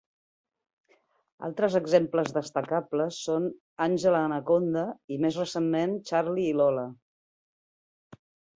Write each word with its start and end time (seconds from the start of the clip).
Altres 1.47 1.75
exemples 1.79 2.33
destacables 2.37 3.19
són 3.27 3.45
"Àngela 3.87 4.23
Anaconda" 4.31 4.87
i, 5.17 5.21
més 5.27 5.39
recentment, 5.43 5.97
"Charlie 6.11 6.51
i 6.57 6.59
Lola". 6.65 6.89